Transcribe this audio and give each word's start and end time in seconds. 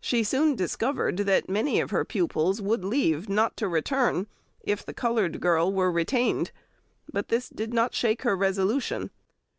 She 0.00 0.22
soon 0.24 0.54
discovered 0.56 1.18
that 1.18 1.50
many 1.50 1.80
of 1.80 1.90
her 1.90 2.02
pupils 2.02 2.62
would 2.62 2.82
leave, 2.82 3.28
not 3.28 3.58
to 3.58 3.68
return, 3.68 4.26
if 4.62 4.86
the 4.86 4.94
coloured 4.94 5.38
girl 5.38 5.70
were 5.70 5.92
retained, 5.92 6.50
but 7.12 7.28
this 7.28 7.50
did 7.50 7.74
not 7.74 7.92
shake 7.92 8.22
her 8.22 8.34
resolution. 8.34 9.10